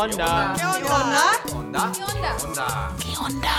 [0.00, 0.54] onda?
[0.56, 1.52] ¿Qué onda?
[1.54, 1.92] onda?
[2.98, 3.56] ¿Qué onda?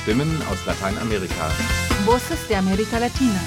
[0.00, 1.48] Stimmen aus Lateinamerika.
[2.06, 3.40] Voces de América Latina.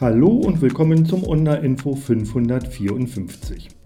[0.00, 3.79] Hallo und willkommen zum Onda Info 554.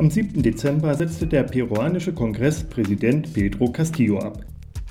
[0.00, 0.42] Am 7.
[0.42, 4.46] Dezember setzte der peruanische Kongress Präsident Pedro Castillo ab.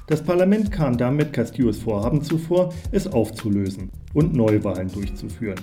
[0.05, 5.59] Das Parlament kam damit Castillos Vorhaben zuvor, es aufzulösen und Neuwahlen durchzuführen.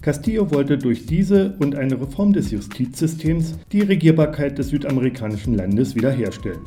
[0.00, 6.62] Castillo wollte durch diese und eine Reform des Justizsystems die Regierbarkeit des südamerikanischen Landes wiederherstellen.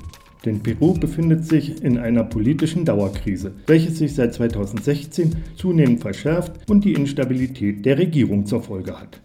[0.45, 6.85] Denn Peru befindet sich in einer politischen Dauerkrise, welche sich seit 2016 zunehmend verschärft und
[6.85, 9.19] die Instabilität der Regierung zur Folge hat.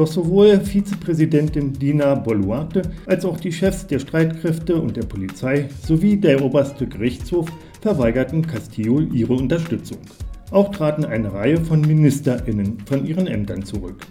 [0.00, 6.16] Doch sowohl Vizepräsidentin Dina Boluarte als auch die Chefs der Streitkräfte und der Polizei sowie
[6.16, 7.52] der oberste Gerichtshof
[7.82, 9.98] verweigerten Castillo ihre Unterstützung.
[10.52, 14.06] Auch traten eine Reihe von Ministerinnen von ihren Ämtern zurück.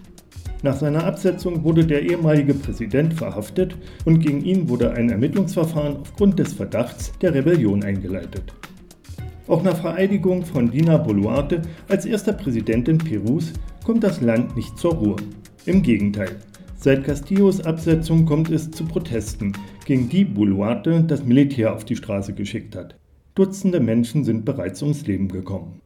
[0.61, 6.37] Nach seiner Absetzung wurde der ehemalige Präsident verhaftet und gegen ihn wurde ein Ermittlungsverfahren aufgrund
[6.37, 8.53] des Verdachts der Rebellion eingeleitet.
[9.47, 14.93] Auch nach Vereidigung von Dina Boluarte als erster Präsidentin Perus kommt das Land nicht zur
[14.93, 15.15] Ruhe.
[15.65, 16.37] Im Gegenteil.
[16.77, 19.51] Seit Castillos Absetzung kommt es zu Protesten,
[19.85, 22.95] gegen die Boluarte das Militär auf die Straße geschickt hat.
[23.35, 25.81] Dutzende Menschen sind bereits ums Leben gekommen.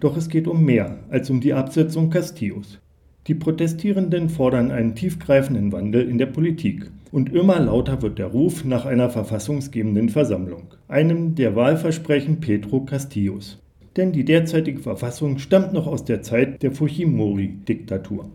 [0.00, 2.78] Doch es geht um mehr als um die Absetzung Castillos.
[3.26, 6.90] Die Protestierenden fordern einen tiefgreifenden Wandel in der Politik.
[7.12, 13.58] Und immer lauter wird der Ruf nach einer verfassungsgebenden Versammlung, einem der Wahlversprechen Pedro Castillos.
[13.98, 18.30] Denn die derzeitige Verfassung stammt noch aus der Zeit der Fujimori-Diktatur.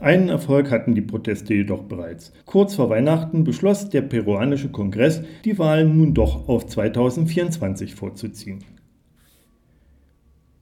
[0.00, 2.32] Einen Erfolg hatten die Proteste jedoch bereits.
[2.46, 8.64] Kurz vor Weihnachten beschloss der peruanische Kongress, die Wahlen nun doch auf 2024 vorzuziehen.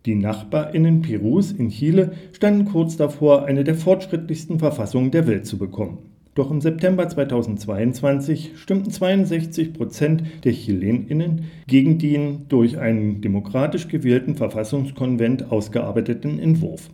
[0.07, 5.57] Die Nachbarinnen Perus in Chile standen kurz davor, eine der fortschrittlichsten Verfassungen der Welt zu
[5.57, 5.99] bekommen.
[6.35, 14.35] Doch im September 2022 stimmten 62 Prozent der Chileninnen gegen den durch einen demokratisch gewählten
[14.35, 16.91] Verfassungskonvent ausgearbeiteten Entwurf.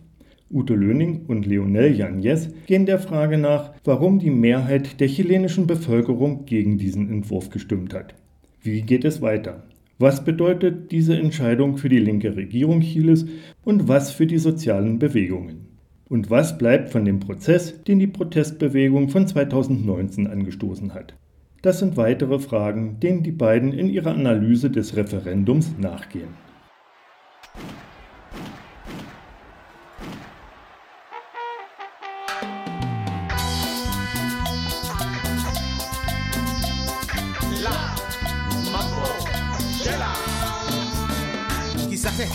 [0.51, 6.45] Ute Löning und Leonel Yanez gehen der Frage nach, warum die Mehrheit der chilenischen Bevölkerung
[6.45, 8.13] gegen diesen Entwurf gestimmt hat.
[8.61, 9.63] Wie geht es weiter?
[9.97, 13.25] Was bedeutet diese Entscheidung für die linke Regierung Chiles
[13.63, 15.67] und was für die sozialen Bewegungen?
[16.09, 21.15] Und was bleibt von dem Prozess, den die Protestbewegung von 2019 angestoßen hat?
[21.63, 26.44] Das sind weitere Fragen, denen die beiden in ihrer Analyse des Referendums nachgehen.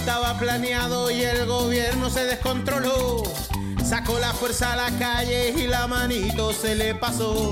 [0.00, 3.22] Estaba planeado y el gobierno se descontroló.
[3.84, 7.50] Sacó la fuerza a la calle y la manito se le pasó.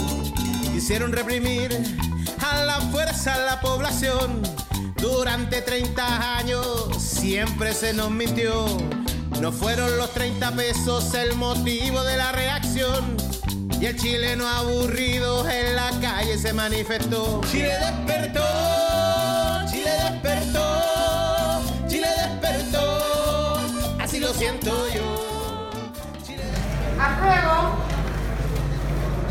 [0.72, 1.78] Quisieron reprimir
[2.50, 4.40] a la fuerza a la población.
[4.96, 8.66] Durante 30 años siempre se nos mintió.
[9.42, 13.14] No fueron los 30 pesos el motivo de la reacción.
[13.78, 17.42] Y el chileno aburrido en la calle se manifestó.
[17.50, 18.40] Chile despertó,
[24.38, 25.02] siento yo.
[27.00, 27.74] Apruebo.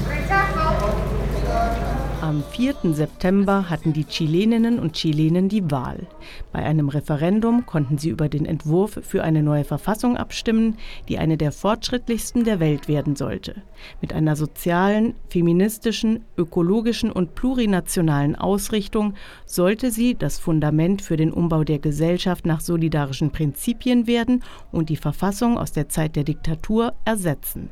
[0.09, 1.86] Rechazo.
[2.27, 2.93] Am 4.
[2.93, 6.07] September hatten die Chileninnen und Chilenen die Wahl.
[6.51, 10.75] Bei einem Referendum konnten sie über den Entwurf für eine neue Verfassung abstimmen,
[11.07, 13.61] die eine der fortschrittlichsten der Welt werden sollte.
[14.01, 19.13] Mit einer sozialen, feministischen, ökologischen und plurinationalen Ausrichtung
[19.45, 24.97] sollte sie das Fundament für den Umbau der Gesellschaft nach solidarischen Prinzipien werden und die
[24.97, 27.69] Verfassung aus der Zeit der Diktatur ersetzen.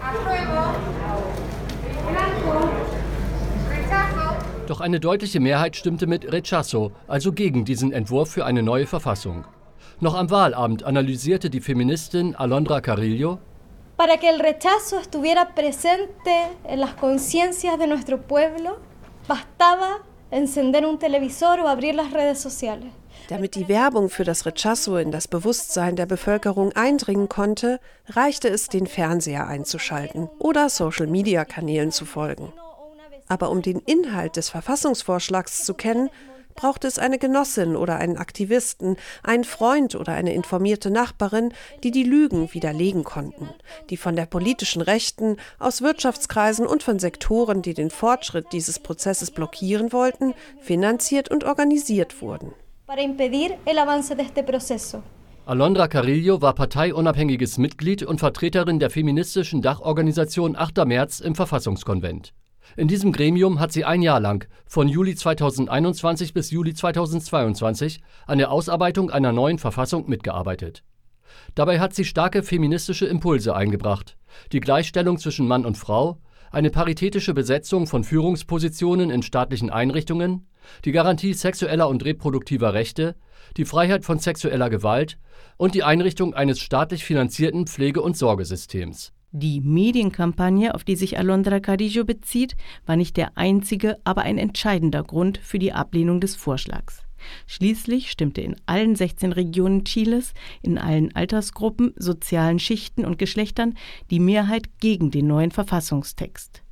[0.00, 0.72] Apruebo.
[2.08, 2.70] Blanco.
[3.90, 4.50] Rechazo.
[4.70, 9.44] Doch eine deutliche Mehrheit stimmte mit Rechazo, also gegen diesen Entwurf für eine neue Verfassung.
[9.98, 13.40] Noch am Wahlabend analysierte die Feministin Alondra Carrillo,
[13.96, 16.30] para que el rechazo estuviera presente
[16.68, 18.78] en las conciencias de nuestro pueblo,
[19.26, 22.92] bastaba encender un televisor o abrir las redes sociales.
[23.28, 28.68] Damit die Werbung für das Rechazo in das Bewusstsein der Bevölkerung eindringen konnte, reichte es,
[28.68, 32.52] den Fernseher einzuschalten oder Social-Media-Kanälen zu folgen.
[33.30, 36.10] Aber um den Inhalt des Verfassungsvorschlags zu kennen,
[36.56, 41.54] brauchte es eine Genossin oder einen Aktivisten, einen Freund oder eine informierte Nachbarin,
[41.84, 43.48] die die Lügen widerlegen konnten,
[43.88, 49.30] die von der politischen Rechten, aus Wirtschaftskreisen und von Sektoren, die den Fortschritt dieses Prozesses
[49.30, 52.52] blockieren wollten, finanziert und organisiert wurden.
[55.46, 60.84] Alondra Carillo war parteiunabhängiges Mitglied und Vertreterin der feministischen Dachorganisation 8.
[60.84, 62.34] März im Verfassungskonvent.
[62.80, 68.38] In diesem Gremium hat sie ein Jahr lang, von Juli 2021 bis Juli 2022, an
[68.38, 70.82] der Ausarbeitung einer neuen Verfassung mitgearbeitet.
[71.54, 74.16] Dabei hat sie starke feministische Impulse eingebracht,
[74.52, 80.48] die Gleichstellung zwischen Mann und Frau, eine paritätische Besetzung von Führungspositionen in staatlichen Einrichtungen,
[80.86, 83.14] die Garantie sexueller und reproduktiver Rechte,
[83.58, 85.18] die Freiheit von sexueller Gewalt
[85.58, 89.12] und die Einrichtung eines staatlich finanzierten Pflege- und Sorgesystems.
[89.32, 95.04] Die Medienkampagne, auf die sich Alondra Carillo bezieht, war nicht der einzige, aber ein entscheidender
[95.04, 97.04] Grund für die Ablehnung des Vorschlags.
[97.46, 103.74] Schließlich stimmte in allen 16 Regionen Chiles, in allen Altersgruppen, sozialen Schichten und Geschlechtern
[104.10, 106.62] die Mehrheit gegen den neuen Verfassungstext.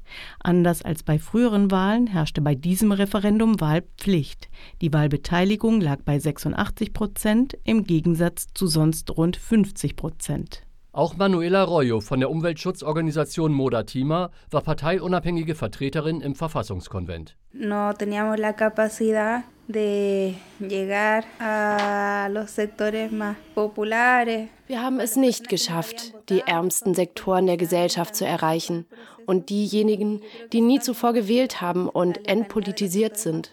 [0.40, 4.48] Anders als bei früheren Wahlen herrschte bei diesem Referendum Wahlpflicht.
[4.80, 10.67] Die Wahlbeteiligung lag bei 86 Prozent im Gegensatz zu sonst rund 50 Prozent.
[10.98, 17.36] Auch Manuela Arroyo von der Umweltschutzorganisation Moda Tima war parteiunabhängige Vertreterin im Verfassungskonvent.
[17.52, 24.48] No teníamos la capacidad de llegar a los sectores más populares.
[24.66, 28.86] Wir haben es nicht geschafft, die ärmsten Sektoren der Gesellschaft zu erreichen
[29.26, 30.22] und diejenigen,
[30.52, 33.52] die nie zuvor gewählt haben und entpolitisiert sind.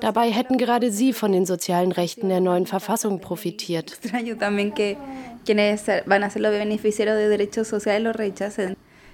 [0.00, 3.98] Dabei hätten gerade sie von den sozialen Rechten der neuen Verfassung profitiert.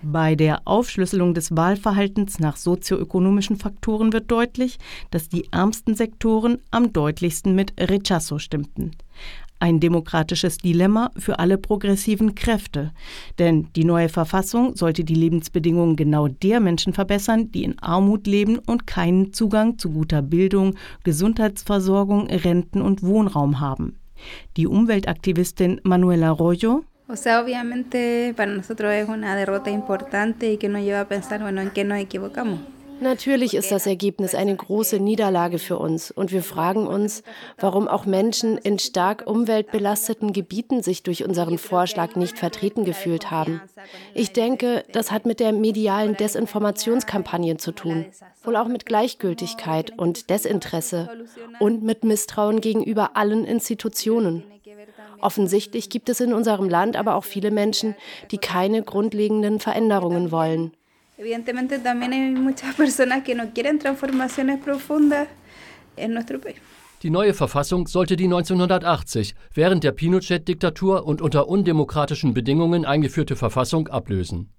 [0.03, 4.79] Bei der Aufschlüsselung des Wahlverhaltens nach sozioökonomischen Faktoren wird deutlich,
[5.11, 8.93] dass die ärmsten Sektoren am deutlichsten mit Rechazo stimmten.
[9.61, 12.93] Ein demokratisches Dilemma für alle progressiven Kräfte.
[13.41, 18.61] Denn die neue Verfassung sollte die Lebensbedingungen genau der Menschen verbessern, die in Armut leben
[18.61, 23.97] und keinen Zugang zu guter Bildung, Gesundheitsversorgung, Renten und Wohnraum haben.
[24.57, 30.69] Die Umweltaktivistin Manuela Arroyo O sea, obviamente para nosotros es una derrota importante y que
[30.69, 32.61] nos lleva a pensar, bueno, en qué nos equivocamos.
[33.01, 37.23] Natürlich ist das Ergebnis eine große Niederlage für uns und wir fragen uns,
[37.57, 43.61] warum auch Menschen in stark umweltbelasteten Gebieten sich durch unseren Vorschlag nicht vertreten gefühlt haben.
[44.15, 48.07] Ich denke, das hat mit der medialen Desinformationskampagne zu tun,
[48.43, 51.09] wohl auch mit Gleichgültigkeit und Desinteresse
[51.61, 54.43] und mit Misstrauen gegenüber allen Institutionen.
[55.21, 57.95] Offensichtlich gibt es in unserem Land aber auch viele Menschen,
[58.31, 60.73] die keine grundlegenden Veränderungen wollen.
[61.19, 65.27] Evidentemente también hay muchas personas que no quieren transformaciones profundas
[65.97, 66.57] en nuestro país.
[67.03, 73.87] Die neue Verfassung sollte die 1980 während der Pinochet-Diktatur und unter undemokratischen Bedingungen eingeführte Verfassung
[73.87, 74.53] ablösen.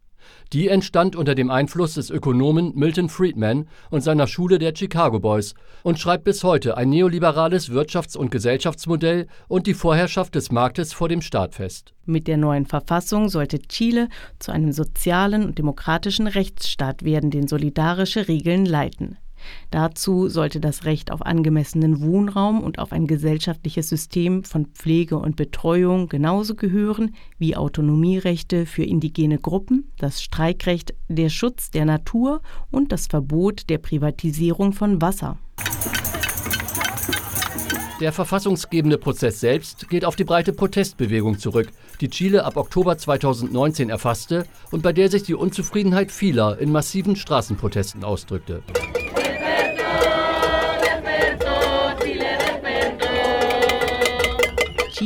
[0.54, 5.54] Die entstand unter dem Einfluss des Ökonomen Milton Friedman und seiner Schule der Chicago Boys
[5.84, 11.10] und schreibt bis heute ein neoliberales Wirtschafts- und Gesellschaftsmodell und die Vorherrschaft des Marktes vor
[11.10, 11.94] dem Staat fest.
[12.06, 18.28] Mit der neuen Verfassung sollte Chile zu einem sozialen und demokratischen Rechtsstaat werden, den solidarische
[18.28, 19.18] Regeln leiten.
[19.72, 25.36] Dazu sollte das Recht auf angemessenen Wohnraum und auf ein gesellschaftliches System von Pflege und
[25.36, 32.42] Betreuung genauso gehören wie Autonomierechte für indigene Gruppen, das Streikrecht, der Schutz der Natur
[32.72, 35.38] und das Verbot der Privatisierung von Wasser.
[38.00, 41.68] Der verfassungsgebende Prozess selbst geht auf die breite Protestbewegung zurück,
[42.00, 47.18] die Chile ab Oktober 2019 erfasste und bei der sich die Unzufriedenheit vieler in massiven
[47.18, 48.64] Straßenprotesten ausdrückte.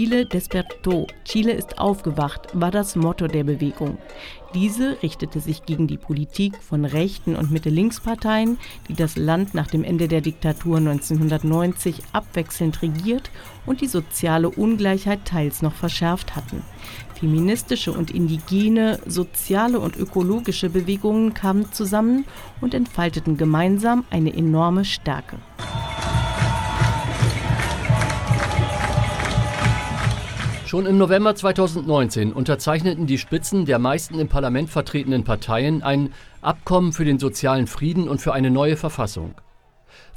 [0.04, 3.98] Chile despertó, Chile ist aufgewacht, war das Motto der Bewegung.
[4.54, 8.58] Diese richtete sich gegen die Politik von rechten und Mitte-Links-Parteien,
[8.90, 13.32] die das Land nach dem Ende der Diktatur 1990 abwechselnd regiert
[13.66, 16.64] und die soziale Ungleichheit teils noch verschärft hatten.
[17.18, 22.26] Feministische und indigene, soziale und ökologische Bewegungen kamen zusammen
[22.60, 25.38] und entfalteten gemeinsam eine enorme Stärke.
[30.74, 36.12] Schon im November 2019 unterzeichneten die Spitzen der meisten im Parlament vertretenen Parteien ein
[36.42, 39.36] Abkommen für den sozialen Frieden und für eine neue Verfassung.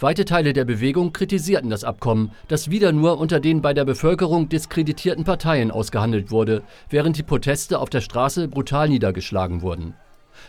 [0.01, 4.49] Weite Teile der Bewegung kritisierten das Abkommen, das wieder nur unter den bei der Bevölkerung
[4.49, 9.93] diskreditierten Parteien ausgehandelt wurde, während die Proteste auf der Straße brutal niedergeschlagen wurden.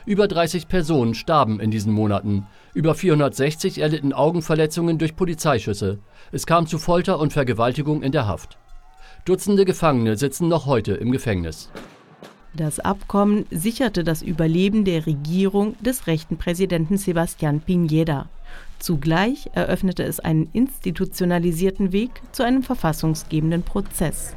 [0.05, 2.47] Über 30 Personen starben in diesen Monaten.
[2.73, 5.99] Über 460 erlitten Augenverletzungen durch Polizeischüsse.
[6.31, 8.57] Es kam zu Folter und Vergewaltigung in der Haft.
[9.27, 11.69] Dutzende Gefangene sitzen noch heute im Gefängnis.
[12.53, 18.27] Das Abkommen sicherte das Überleben der Regierung des rechten Präsidenten Sebastián Piñera.
[18.79, 24.34] Zugleich eröffnete es einen institutionalisierten Weg zu einem verfassungsgebenden Prozess.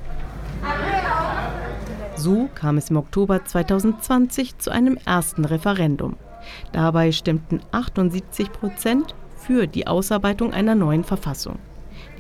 [2.17, 6.17] So kam es im Oktober 2020 zu einem ersten Referendum.
[6.73, 11.61] Dabei stimmten 78 Prozent für die Ausarbeitung einer neuen Verfassung.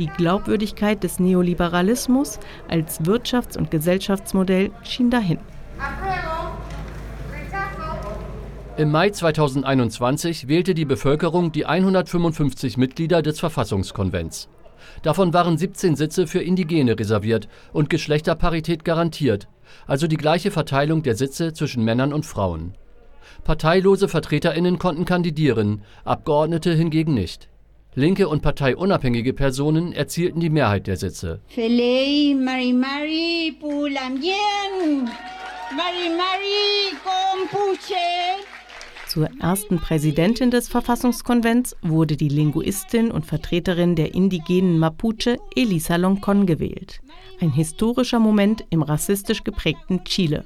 [0.00, 5.38] Die Glaubwürdigkeit des Neoliberalismus als Wirtschafts- und Gesellschaftsmodell schien dahin.
[8.78, 14.48] Im Mai 2021 wählte die Bevölkerung die 155 Mitglieder des Verfassungskonvents.
[15.02, 19.48] Davon waren 17 Sitze für Indigene reserviert und Geschlechterparität garantiert,
[19.86, 22.72] also die gleiche Verteilung der Sitze zwischen Männern und Frauen.
[23.44, 27.49] Parteilose Vertreterinnen konnten kandidieren, Abgeordnete hingegen nicht.
[27.96, 31.40] Linke und parteiunabhängige Personen erzielten die Mehrheit der Sitze.
[31.48, 35.10] Felei Mari Mari Pulamien,
[35.76, 37.94] Mari Mari Compuche.
[39.08, 46.46] Zur ersten Präsidentin des Verfassungskonvents wurde die Linguistin und Vertreterin der indigenen Mapuche Elisa Loncon
[46.46, 47.00] gewählt.
[47.40, 50.44] Ein historischer Moment im rassistisch geprägten Chile.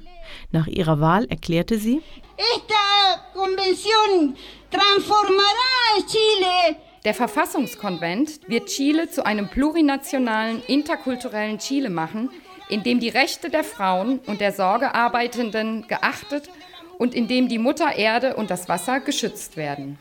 [0.51, 2.01] Nach ihrer Wahl erklärte sie:
[2.37, 4.33] Esta convención
[4.71, 12.31] transformará Chile der Verfassungskonvent wird Chile zu einem plurinationalen, interkulturellen Chile machen,
[12.67, 16.49] in dem die Rechte der Frauen und der Sorgearbeitenden geachtet
[16.97, 19.99] und in dem die Mutter Erde und das Wasser geschützt werden.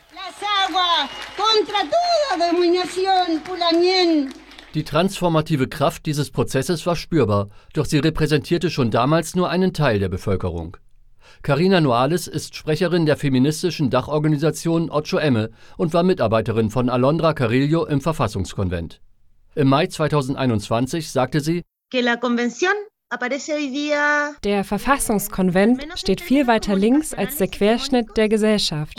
[4.72, 9.98] Die transformative Kraft dieses Prozesses war spürbar, doch sie repräsentierte schon damals nur einen Teil
[9.98, 10.78] der Bevölkerung.
[11.44, 17.84] Carina Noales ist Sprecherin der feministischen Dachorganisation Ocho Emme und war Mitarbeiterin von Alondra Carrillo
[17.84, 19.02] im Verfassungskonvent.
[19.54, 21.62] Im Mai 2021 sagte sie,
[24.42, 28.98] der Verfassungskonvent steht viel weiter links als der Querschnitt der Gesellschaft.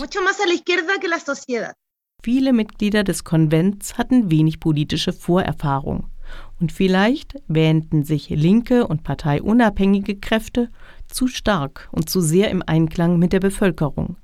[2.21, 6.11] Viele Mitglieder des Konvents hatten wenig politische Vorerfahrung.
[6.59, 10.69] Und vielleicht wähnten sich linke und parteiunabhängige Kräfte
[11.07, 14.17] zu stark und zu sehr im Einklang mit der Bevölkerung.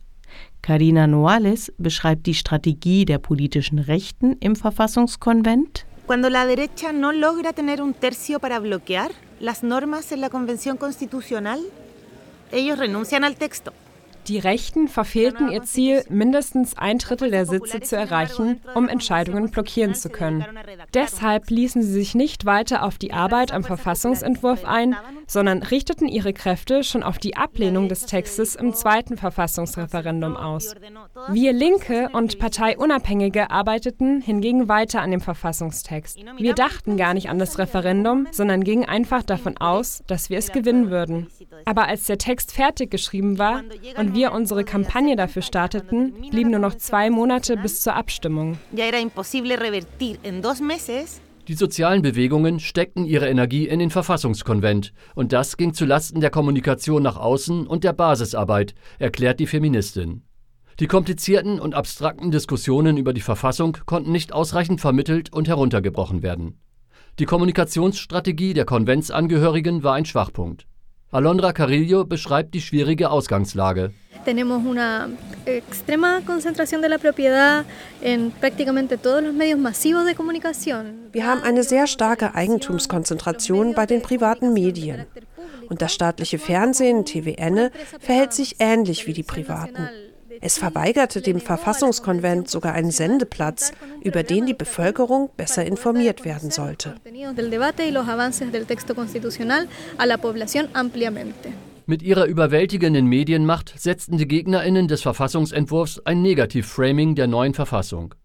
[0.62, 5.86] Carina Noales beschreibt die Strategie der politischen Rechten im Verfassungskonvent.
[6.08, 10.78] Cuando la derecha no logra tener un tercio para bloquear las normas en la Convención
[10.78, 11.60] Constitucional,
[12.52, 13.74] ellos renuncian al texto.
[14.28, 19.96] Die Rechten verfehlten ihr Ziel, mindestens ein Drittel der Sitze zu erreichen, um Entscheidungen blockieren
[19.96, 20.46] zu können.
[20.94, 24.96] Deshalb ließen sie sich nicht weiter auf die Arbeit am Verfassungsentwurf ein,
[25.28, 30.76] sondern richteten ihre Kräfte schon auf die Ablehnung des Textes im zweiten Verfassungsreferendum aus.
[31.30, 36.20] Wir Linke und Parteiunabhängige arbeiteten hingegen weiter an dem Verfassungstext.
[36.38, 40.52] Wir dachten gar nicht an das Referendum, sondern gingen einfach davon aus, dass wir es
[40.52, 41.28] gewinnen würden.
[41.66, 43.64] Aber als der Text fertig geschrieben war
[43.98, 48.58] und wir unsere Kampagne dafür starteten, blieben nur noch zwei Monate bis zur Abstimmung.
[51.48, 57.04] Die sozialen Bewegungen steckten ihre Energie in den Verfassungskonvent und das ging zulasten der Kommunikation
[57.04, 60.24] nach außen und der Basisarbeit, erklärt die Feministin.
[60.80, 66.60] Die komplizierten und abstrakten Diskussionen über die Verfassung konnten nicht ausreichend vermittelt und heruntergebrochen werden.
[67.20, 70.68] Die Kommunikationsstrategie der Konventsangehörigen war ein Schwachpunkt.
[71.14, 73.92] Alondra Carrillo beschreibt die schwierige Ausgangslage.
[74.24, 75.10] Tenemos una
[75.46, 77.66] extrema concentración de la propiedad
[78.02, 81.10] en prácticamente todos los medios masivos de comunicación.
[81.12, 85.06] Wir haben eine sehr starke Eigentumskonzentration bei den privaten Medien.
[85.70, 89.90] Und das staatliche Fernsehen, TVN, verhält sich ähnlich wie die privaten.
[90.44, 96.96] Es verweigerte dem Verfassungskonvent sogar einen Sendeplatz, über den die Bevölkerung besser informiert werden sollte.
[101.86, 108.16] Mit ihrer überwältigenden Medienmacht setzten die Gegnerinnen des Verfassungsentwurfs ein Negativ-Framing der neuen Verfassung.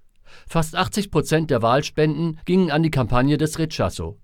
[0.47, 4.19] Fast 80 Prozent der Wahlspenden gingen an die Kampagne des Rechazo.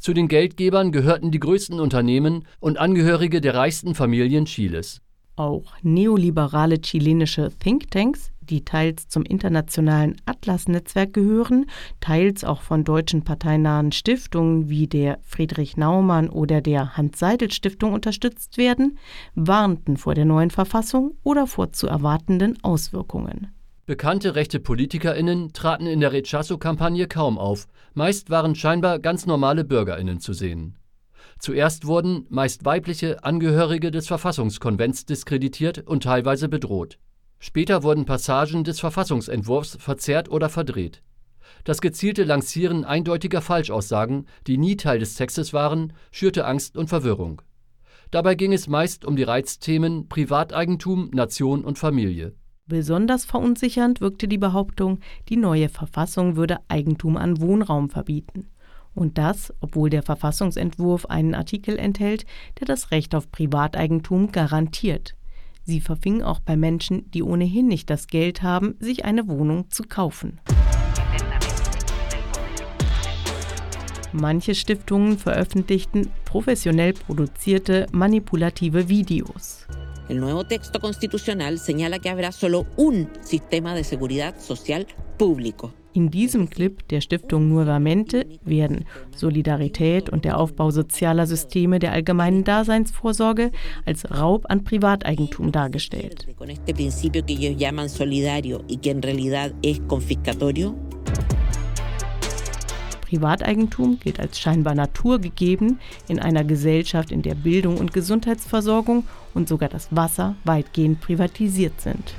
[0.00, 5.02] Zu den Geldgebern gehörten die größten Unternehmen und Angehörige der reichsten Familien Chiles.
[5.36, 11.66] Auch neoliberale chilenische Thinktanks, die teils zum internationalen Atlas-Netzwerk gehören,
[12.00, 18.98] teils auch von deutschen parteinahen Stiftungen wie der Friedrich Naumann oder der Hans-Seidel-Stiftung unterstützt werden,
[19.34, 23.48] warnten vor der neuen Verfassung oder vor zu erwartenden Auswirkungen.
[23.84, 27.68] Bekannte rechte PolitikerInnen traten in der Rechazo-Kampagne kaum auf.
[27.94, 30.76] Meist waren scheinbar ganz normale BürgerInnen zu sehen.
[31.38, 36.98] Zuerst wurden meist weibliche Angehörige des Verfassungskonvents diskreditiert und teilweise bedroht.
[37.38, 41.02] Später wurden Passagen des Verfassungsentwurfs verzerrt oder verdreht.
[41.64, 47.42] Das gezielte Lancieren eindeutiger Falschaussagen, die nie Teil des Textes waren, schürte Angst und Verwirrung.
[48.10, 52.34] Dabei ging es meist um die Reizthemen Privateigentum, Nation und Familie.
[52.66, 58.48] Besonders verunsichernd wirkte die Behauptung, die neue Verfassung würde Eigentum an Wohnraum verbieten.
[58.96, 62.24] Und das, obwohl der Verfassungsentwurf einen Artikel enthält,
[62.58, 65.14] der das Recht auf Privateigentum garantiert.
[65.64, 69.82] Sie verfing auch bei Menschen, die ohnehin nicht das Geld haben, sich eine Wohnung zu
[69.82, 70.40] kaufen.
[74.12, 79.66] Manche Stiftungen veröffentlichten professionell produzierte manipulative Videos.
[80.08, 84.86] El nuevo texto constitucional señala que habrá solo un sistema de seguridad social
[85.18, 85.74] público.
[85.96, 88.84] In diesem Clip der Stiftung Nuevamente werden
[89.16, 93.50] Solidarität und der Aufbau sozialer Systeme der allgemeinen Daseinsvorsorge
[93.86, 96.26] als Raub an Privateigentum dargestellt.
[103.00, 109.70] Privateigentum gilt als scheinbar naturgegeben in einer Gesellschaft, in der Bildung und Gesundheitsversorgung und sogar
[109.70, 112.12] das Wasser weitgehend privatisiert sind.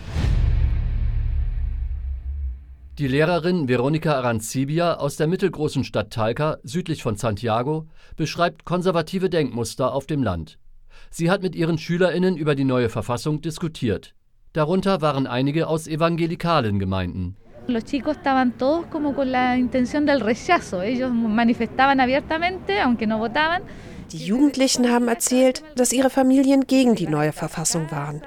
[3.00, 7.86] Die Lehrerin Veronica Arancibia aus der mittelgroßen Stadt Talca, südlich von Santiago,
[8.16, 10.58] beschreibt konservative Denkmuster auf dem Land.
[11.12, 14.16] Sie hat mit ihren SchülerInnen über die neue Verfassung diskutiert.
[14.54, 17.36] Darunter waren einige aus evangelikalen Gemeinden.
[17.68, 20.82] Los chicos estaban todos como con la intención del rechazo.
[20.82, 23.62] Ellos manifestaban abiertamente, aunque no votaban.
[24.12, 28.24] Die Jugendlichen haben erzählt, dass ihre Familien gegen die neue Verfassung waren.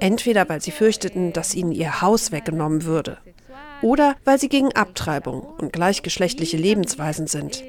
[0.00, 3.18] Entweder weil sie fürchteten, dass ihnen ihr Haus weggenommen würde,
[3.82, 7.62] oder weil sie gegen Abtreibung und gleichgeschlechtliche Lebensweisen sind.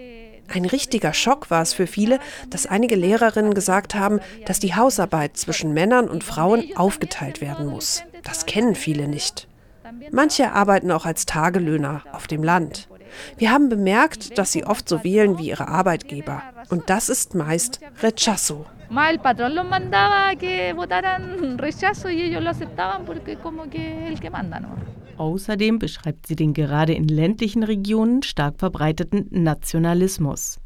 [0.53, 5.37] Ein richtiger Schock war es für viele, dass einige Lehrerinnen gesagt haben, dass die Hausarbeit
[5.37, 8.03] zwischen Männern und Frauen aufgeteilt werden muss.
[8.23, 9.47] Das kennen viele nicht.
[10.11, 12.87] Manche arbeiten auch als Tagelöhner auf dem Land.
[13.37, 16.41] Wir haben bemerkt, dass sie oft so wählen wie ihre Arbeitgeber.
[16.69, 18.65] Und das ist meist Rechazo.
[25.17, 30.59] Außerdem beschreibt sie den gerade in ländlichen Regionen stark verbreiteten Nationalismus.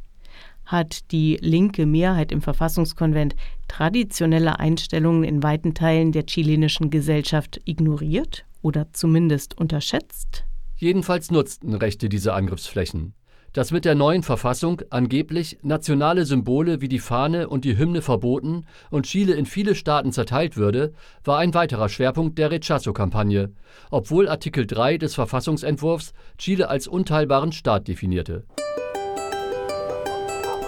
[0.66, 3.36] Hat die linke Mehrheit im Verfassungskonvent
[3.68, 10.44] traditionelle Einstellungen in weiten Teilen der chilenischen Gesellschaft ignoriert oder zumindest unterschätzt?
[10.76, 13.14] Jedenfalls nutzten Rechte diese Angriffsflächen.
[13.58, 18.68] Dass mit der neuen Verfassung angeblich nationale Symbole wie die Fahne und die Hymne verboten
[18.92, 20.94] und Chile in viele Staaten zerteilt würde,
[21.24, 23.52] war ein weiterer Schwerpunkt der Rechazo-Kampagne,
[23.90, 28.44] obwohl Artikel 3 des Verfassungsentwurfs Chile als unteilbaren Staat definierte.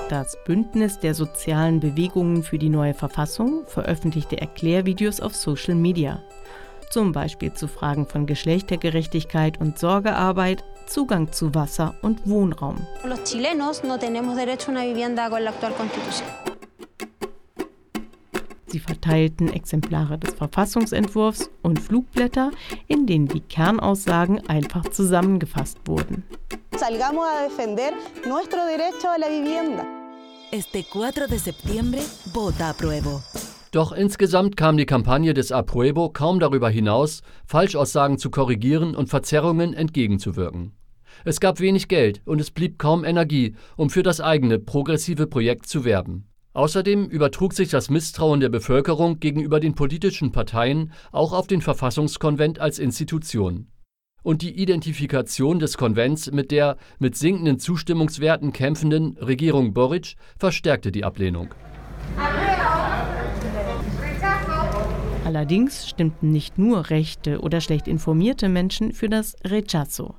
[0.10, 6.24] Das Bündnis der sozialen Bewegungen für die neue Verfassung veröffentlichte Erklärvideos auf Social Media.
[6.90, 12.78] Zum Beispiel zu Fragen von Geschlechtergerechtigkeit und Sorgearbeit, Zugang zu Wasser und Wohnraum.
[13.04, 16.28] Los chilenos no tenemos derecho a una vivienda con la actual constitución.
[18.66, 22.52] Sie verteilten Exemplare des Verfassungsentwurfs und Flugblätter,
[22.88, 26.24] in denen die Kernaussagen einfach zusammengefasst wurden.
[26.76, 27.94] Salgamos a defender
[28.28, 29.86] nuestro derecho a la vivienda.
[30.52, 32.02] Este 4 de septiembre,
[32.34, 33.22] vota apruebo.
[33.72, 39.76] Doch insgesamt kam die Kampagne des Apruebo kaum darüber hinaus, Falschaussagen zu korrigieren und Verzerrungen
[39.76, 40.79] entgegenzuwirken.
[41.26, 45.68] Es gab wenig Geld und es blieb kaum Energie, um für das eigene progressive Projekt
[45.68, 46.26] zu werben.
[46.54, 52.60] Außerdem übertrug sich das Misstrauen der Bevölkerung gegenüber den politischen Parteien auch auf den Verfassungskonvent
[52.60, 53.68] als Institution.
[54.24, 61.06] Und die Identifikation des Konvents mit der mit sinkenden Zustimmungswerten kämpfenden Regierung Boric verstärkte die
[61.06, 61.54] Ablehnung.
[65.24, 70.16] Allerdings stimmten nicht nur rechte oder schlecht informierte Menschen für das Rechazo.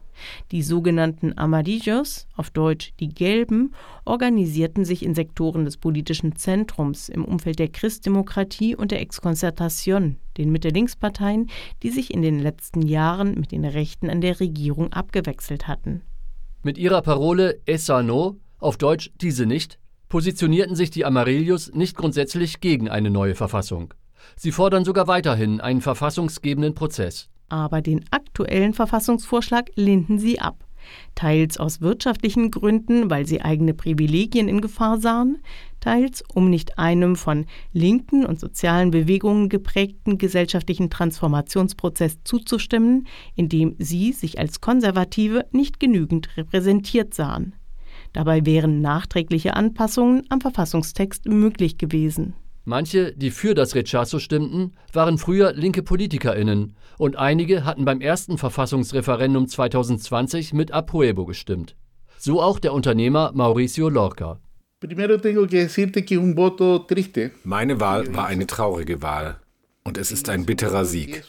[0.52, 7.24] Die sogenannten Amarillos, auf Deutsch die Gelben, organisierten sich in Sektoren des politischen Zentrums im
[7.24, 11.50] Umfeld der Christdemokratie und der Exconcertación, den Mitte-Links-Parteien,
[11.82, 16.02] die sich in den letzten Jahren mit den Rechten an der Regierung abgewechselt hatten.
[16.62, 19.78] Mit ihrer Parole Esa no, auf Deutsch diese nicht,
[20.10, 23.94] positionierten sich die Amarillos nicht grundsätzlich gegen eine neue Verfassung.
[24.36, 27.30] Sie fordern sogar weiterhin einen verfassungsgebenden Prozess.
[27.50, 30.64] Aber den aktuellen Verfassungsvorschlag lehnten sie ab.
[31.14, 35.38] Teils aus wirtschaftlichen Gründen, weil sie eigene Privilegien in Gefahr sahen,
[35.80, 43.74] teils um nicht einem von linken und sozialen Bewegungen geprägten gesellschaftlichen Transformationsprozess zuzustimmen, in dem
[43.78, 47.54] sie sich als Konservative nicht genügend repräsentiert sahen.
[48.12, 52.34] Dabei wären nachträgliche Anpassungen am Verfassungstext möglich gewesen.
[52.70, 58.38] Manche, die für das Rechazo stimmten, waren früher linke PolitikerInnen und einige hatten beim ersten
[58.38, 61.74] Verfassungsreferendum 2020 mit Apruebo gestimmt.
[62.16, 64.38] So auch der Unternehmer Mauricio Lorca.
[67.42, 69.40] Meine Wahl war eine traurige Wahl.
[69.82, 71.24] Und es ist ein bitterer Sieg.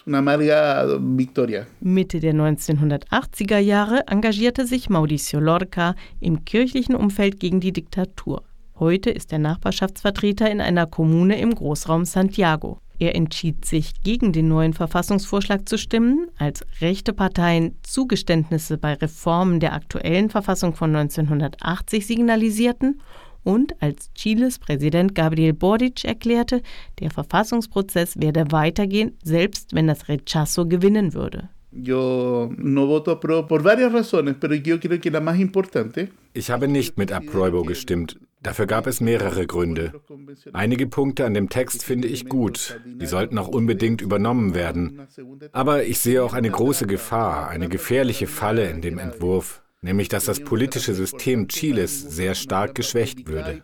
[1.80, 8.43] Mitte der 1980er Jahre engagierte sich Mauricio Lorca im kirchlichen Umfeld gegen die Diktatur.
[8.82, 12.80] Heute ist er Nachbarschaftsvertreter in einer Kommune im Großraum Santiago.
[12.98, 19.60] Er entschied sich, gegen den neuen Verfassungsvorschlag zu stimmen, als rechte Parteien Zugeständnisse bei Reformen
[19.60, 23.02] der aktuellen Verfassung von 1980 signalisierten
[23.44, 26.63] und als Chiles Präsident Gabriel Boric erklärte,
[27.00, 31.50] der Verfassungsprozess werde weitergehen, selbst wenn das Rechazo gewinnen würde.
[36.34, 38.17] Ich habe nicht mit Apruebo gestimmt.
[38.41, 39.93] Dafür gab es mehrere Gründe.
[40.54, 42.80] Einige Punkte an dem Text finde ich gut.
[42.86, 45.08] Die sollten auch unbedingt übernommen werden.
[45.51, 50.25] Aber ich sehe auch eine große Gefahr, eine gefährliche Falle in dem Entwurf nämlich dass
[50.25, 53.62] das politische System Chiles sehr stark geschwächt würde.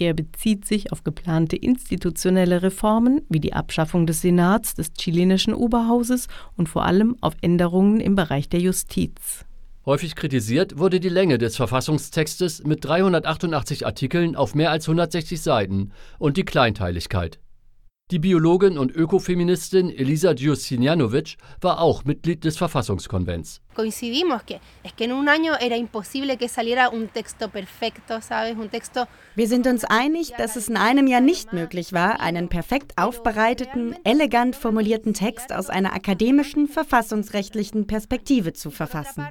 [0.00, 6.28] Er bezieht sich auf geplante institutionelle Reformen wie die Abschaffung des Senats des chilenischen Oberhauses
[6.56, 9.44] und vor allem auf Änderungen im Bereich der Justiz.
[9.84, 15.90] Häufig kritisiert wurde die Länge des Verfassungstextes mit 388 Artikeln auf mehr als 160 Seiten
[16.20, 17.40] und die Kleinteiligkeit.
[18.12, 23.62] Die Biologin und Ökofeministin Elisa Djusinianovic war auch Mitglied des Verfassungskonvents.
[23.78, 28.56] Coincidimos que es que en un año era imposible que saliera un texto perfecto, ¿sabes?
[28.56, 32.48] Un texto Wir sind uns einig, dass es in einem Jahr nicht möglich war, einen
[32.48, 39.28] perfekt aufbereiteten, elegant formulierten Text aus einer akademischen, verfassungsrechtlichen Perspektive zu verfassen.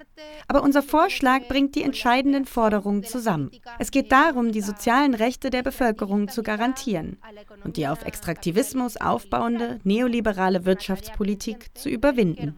[0.47, 3.51] Aber unser Vorschlag bringt die entscheidenden Forderungen zusammen.
[3.79, 7.17] Es geht darum, die sozialen Rechte der Bevölkerung zu garantieren
[7.65, 12.55] und die auf Extraktivismus aufbauende neoliberale Wirtschaftspolitik zu überwinden.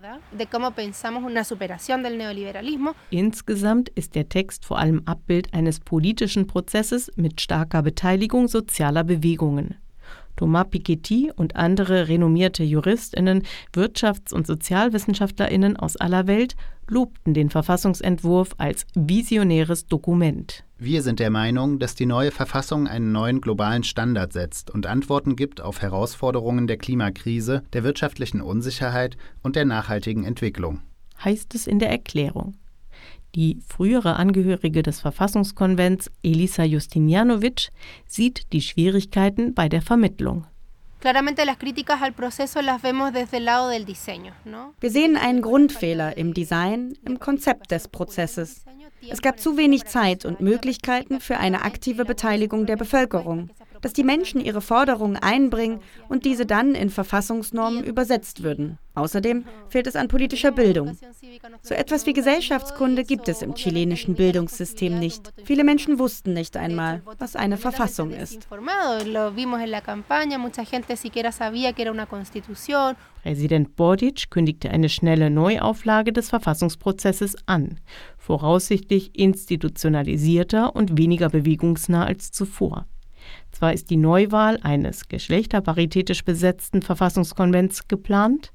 [3.10, 9.76] Insgesamt ist der Text vor allem Abbild eines politischen Prozesses mit starker Beteiligung sozialer Bewegungen.
[10.40, 16.56] Thomas Piketty und andere renommierte Juristinnen, Wirtschafts- und Sozialwissenschaftlerinnen aus aller Welt
[16.88, 20.64] lobten den Verfassungsentwurf als visionäres Dokument.
[20.78, 25.36] Wir sind der Meinung, dass die neue Verfassung einen neuen globalen Standard setzt und Antworten
[25.36, 30.80] gibt auf Herausforderungen der Klimakrise, der wirtschaftlichen Unsicherheit und der nachhaltigen Entwicklung.
[31.24, 32.56] Heißt es in der Erklärung.
[33.36, 37.70] Die frühere Angehörige des Verfassungskonvents, Elisa Justinianovic,
[38.08, 40.48] sieht die Schwierigkeiten bei der Vermittlung.
[44.80, 48.66] Wir sehen einen Grundfehler im Design, im Konzept des Prozesses.
[49.10, 53.50] Es gab zu wenig Zeit und Möglichkeiten für eine aktive Beteiligung der Bevölkerung
[53.82, 58.78] dass die Menschen ihre Forderungen einbringen und diese dann in Verfassungsnormen übersetzt würden.
[58.96, 60.98] Außerdem fehlt es an politischer Bildung.
[61.62, 65.32] So etwas wie Gesellschaftskunde gibt es im chilenischen Bildungssystem nicht.
[65.46, 68.48] Viele Menschen wussten nicht einmal, was eine Verfassung ist.
[73.24, 77.80] Präsident Boric kündigte eine schnelle Neuauflage des Verfassungsprozesses an,
[78.18, 82.86] voraussichtlich institutionalisierter und weniger bewegungsnah als zuvor.
[83.52, 88.54] Zwar ist die Neuwahl eines geschlechterparitätisch besetzten Verfassungskonvents geplant,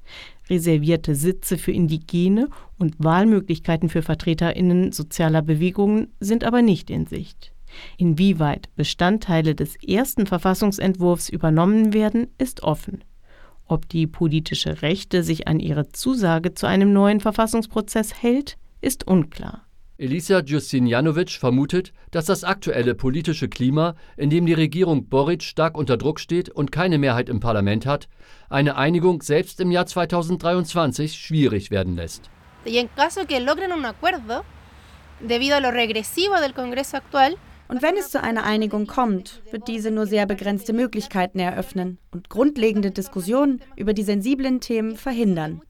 [0.49, 7.51] reservierte Sitze für Indigene und Wahlmöglichkeiten für Vertreterinnen sozialer Bewegungen sind aber nicht in Sicht.
[7.97, 13.03] Inwieweit Bestandteile des ersten Verfassungsentwurfs übernommen werden, ist offen.
[13.67, 19.64] Ob die politische Rechte sich an ihre Zusage zu einem neuen Verfassungsprozess hält, ist unklar.
[19.97, 25.95] Elisa Justinianovic vermutet, dass das aktuelle politische Klima, in dem die Regierung Boric stark unter
[25.95, 28.09] Druck steht und keine Mehrheit im Parlament hat,
[28.49, 32.29] eine Einigung selbst im Jahr 2023 schwierig werden lässt.
[37.67, 42.29] Und wenn es zu einer Einigung kommt, wird diese nur sehr begrenzte Möglichkeiten eröffnen und
[42.29, 45.61] grundlegende Diskussionen über die sensiblen Themen verhindern.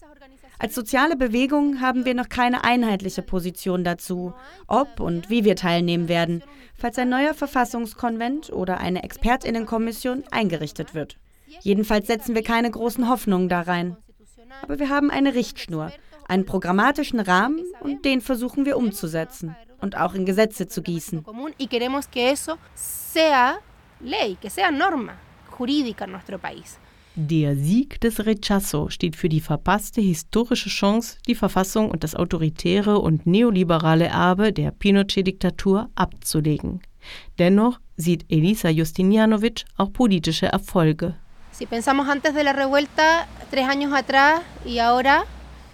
[0.60, 4.34] Als soziale Bewegung haben wir noch keine einheitliche Position dazu,
[4.68, 6.44] ob und wie wir teilnehmen werden,
[6.76, 11.18] falls ein neuer Verfassungskonvent oder eine Expertinnenkommission eingerichtet wird.
[11.62, 13.98] Jedenfalls setzen wir keine großen Hoffnungen da rein.
[14.62, 15.92] Aber wir haben eine Richtschnur,
[16.28, 21.26] einen programmatischen Rahmen und den versuchen wir umzusetzen und auch in Gesetze zu gießen.
[24.02, 25.18] ley, que sea norma
[25.58, 26.78] jurídica en nuestro país.
[27.18, 33.00] Der Sieg des Rechazo steht für die verpasste historische Chance, die Verfassung und das autoritäre
[33.00, 36.82] und neoliberale Erbe der Pinochet-Diktatur abzulegen.
[37.40, 41.16] Dennoch sieht Elisa Justinianovic auch politische Erfolge.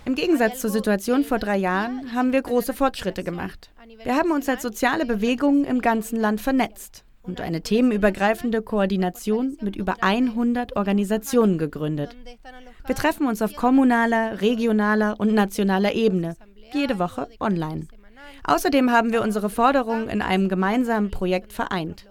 [0.06, 3.71] Im Gegensatz zur Situation vor drei Jahren haben wir große Fortschritte gemacht.
[4.04, 9.75] Wir haben uns als soziale Bewegung im ganzen Land vernetzt und eine themenübergreifende Koordination mit
[9.75, 12.15] über 100 Organisationen gegründet.
[12.86, 16.36] Wir treffen uns auf kommunaler, regionaler und nationaler Ebene,
[16.73, 17.88] jede Woche online.
[18.43, 22.07] Außerdem haben wir unsere Forderungen in einem gemeinsamen Projekt vereint.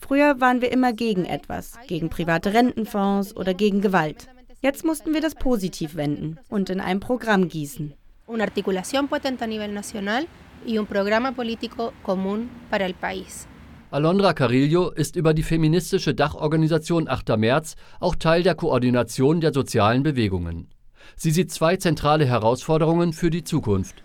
[0.00, 4.28] Früher waren wir immer gegen etwas, gegen private Rentenfonds oder gegen Gewalt.
[4.60, 7.94] Jetzt mussten wir das positiv wenden und in ein Programm gießen.
[8.28, 10.28] una articulación potente a nivel nacional
[10.66, 13.48] y un programa político común para el país.
[13.90, 17.38] Alondra Carillo ist über die feministische Dachorganisation 8.
[17.38, 20.68] März auch Teil der Koordination der sozialen Bewegungen.
[21.16, 24.02] Sie sieht zwei zentrale Herausforderungen für die Zukunft.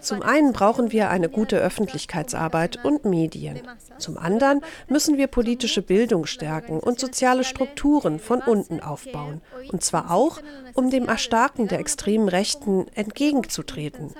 [0.00, 3.60] Zum einen brauchen wir eine gute Öffentlichkeitsarbeit und Medien.
[3.98, 9.40] Zum anderen müssen wir politische Bildung stärken und soziale Strukturen von unten aufbauen.
[9.70, 10.40] Und zwar auch,
[10.74, 14.12] um dem Erstarken der extremen Rechten entgegenzutreten.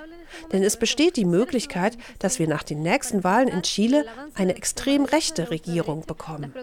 [0.51, 5.05] Denn es besteht die Möglichkeit, dass wir nach den nächsten Wahlen in Chile eine extrem
[5.05, 6.53] rechte Regierung bekommen.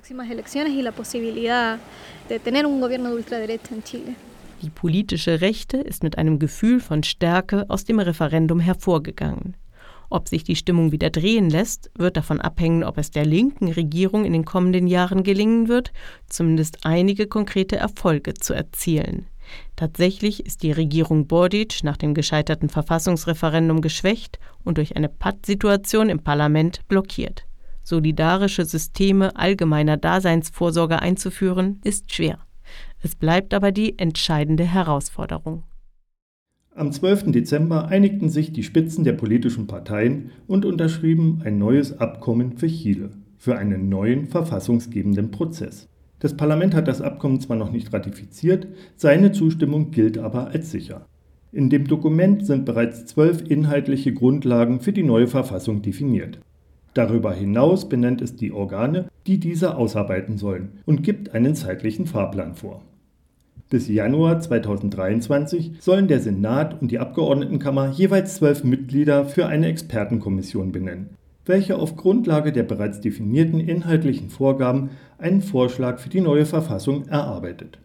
[4.61, 9.55] Die politische Rechte ist mit einem Gefühl von Stärke aus dem Referendum hervorgegangen.
[10.11, 14.25] Ob sich die Stimmung wieder drehen lässt, wird davon abhängen, ob es der linken Regierung
[14.25, 15.93] in den kommenden Jahren gelingen wird,
[16.29, 19.27] zumindest einige konkrete Erfolge zu erzielen.
[19.77, 26.21] Tatsächlich ist die Regierung Boric nach dem gescheiterten Verfassungsreferendum geschwächt und durch eine Pattsituation im
[26.21, 27.47] Parlament blockiert.
[27.83, 32.39] Solidarische Systeme allgemeiner Daseinsvorsorge einzuführen, ist schwer.
[33.01, 35.65] Es bleibt aber die entscheidende Herausforderung.
[36.75, 37.33] Am 12.
[37.33, 43.11] Dezember einigten sich die Spitzen der politischen Parteien und unterschrieben ein neues Abkommen für Chile,
[43.37, 45.88] für einen neuen verfassungsgebenden Prozess.
[46.21, 51.07] Das Parlament hat das Abkommen zwar noch nicht ratifiziert, seine Zustimmung gilt aber als sicher.
[51.53, 56.41] In dem Dokument sind bereits zwölf inhaltliche Grundlagen für die neue Verfassung definiert.
[56.93, 62.55] Darüber hinaus benennt es die Organe, die diese ausarbeiten sollen und gibt einen zeitlichen Fahrplan
[62.55, 62.83] vor.
[63.71, 70.73] Bis Januar 2023 sollen der Senat und die Abgeordnetenkammer jeweils zwölf Mitglieder für eine Expertenkommission
[70.73, 71.11] benennen,
[71.49, 77.79] welche auf Grundlage der bereits definierten inhaltlichen Vorgaben einen Vorschlag für die neue Verfassung erarbeitet.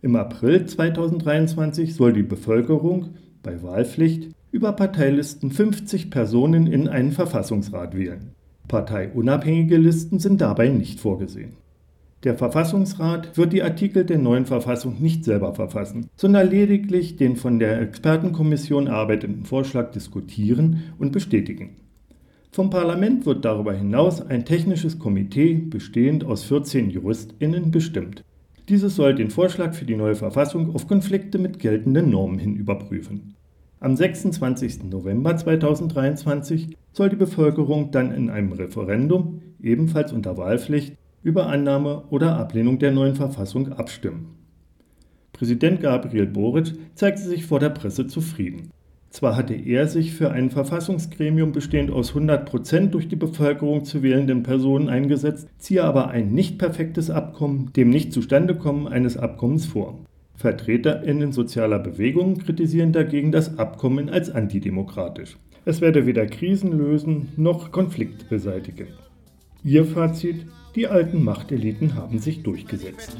[0.00, 7.96] Im April 2023 soll die Bevölkerung bei Wahlpflicht über Parteilisten 50 Personen in einen Verfassungsrat
[7.96, 8.30] wählen.
[8.68, 11.54] Parteiunabhängige Listen sind dabei nicht vorgesehen.
[12.22, 17.58] Der Verfassungsrat wird die Artikel der neuen Verfassung nicht selber verfassen, sondern lediglich den von
[17.58, 21.76] der Expertenkommission erarbeiteten Vorschlag diskutieren und bestätigen.
[22.54, 28.22] Vom Parlament wird darüber hinaus ein technisches Komitee bestehend aus 14 JuristInnen bestimmt.
[28.68, 33.34] Dieses soll den Vorschlag für die neue Verfassung auf Konflikte mit geltenden Normen hin überprüfen.
[33.80, 34.84] Am 26.
[34.84, 42.36] November 2023 soll die Bevölkerung dann in einem Referendum, ebenfalls unter Wahlpflicht, über Annahme oder
[42.36, 44.28] Ablehnung der neuen Verfassung abstimmen.
[45.32, 48.70] Präsident Gabriel Boric zeigte sich vor der Presse zufrieden.
[49.14, 54.02] Zwar hatte er sich für ein Verfassungsgremium bestehend aus 100 Prozent durch die Bevölkerung zu
[54.02, 60.00] wählenden Personen eingesetzt, ziehe aber ein nicht perfektes Abkommen dem Nichtzustandekommen eines Abkommens vor.
[60.34, 65.36] VertreterInnen sozialer Bewegungen kritisieren dagegen das Abkommen als antidemokratisch.
[65.64, 68.88] Es werde weder Krisen lösen noch Konflikte beseitigen.
[69.62, 73.16] Ihr Fazit: Die alten Machteliten haben sich durchgesetzt.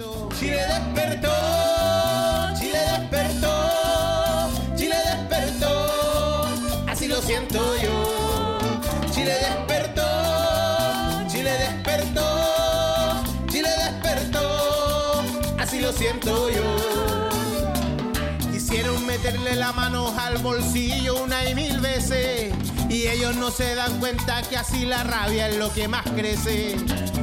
[7.24, 8.58] Siento yo.
[9.12, 10.02] Chile despertó,
[11.28, 15.22] Chile despertó, Chile despertó,
[15.58, 17.30] así lo siento yo.
[18.52, 22.52] Quisieron meterle la mano al bolsillo una y mil veces.
[22.90, 26.76] Y ellos no se dan cuenta que así la rabia es lo que más crece.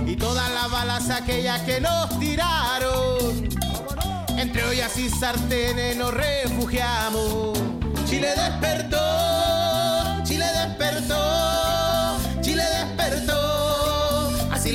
[0.07, 3.49] Y todas las balas aquellas que nos tiraron.
[4.37, 7.57] Entre ollas y sartenes nos refugiamos.
[8.09, 8.97] Chile despertó,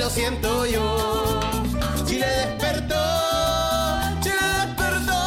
[0.06, 1.40] lo siento yo.
[2.06, 2.94] Chile despertó,
[4.22, 5.20] Chile despertó,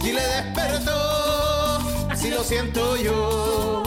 [0.00, 2.08] Chile despertó.
[2.08, 3.82] Así lo siento yo.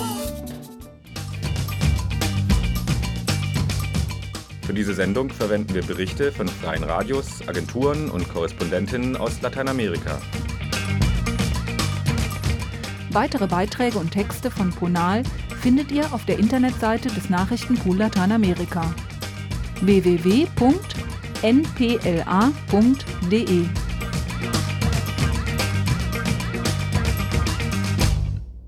[4.65, 10.19] Für diese Sendung verwenden wir Berichte von freien Radios, Agenturen und Korrespondentinnen aus Lateinamerika.
[13.11, 15.23] Weitere Beiträge und Texte von Ponal
[15.61, 18.93] findet ihr auf der Internetseite des Nachrichtenpool Lateinamerika
[19.81, 20.99] www.npla.de